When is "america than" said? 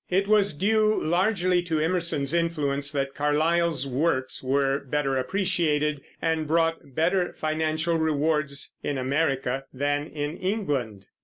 8.97-10.07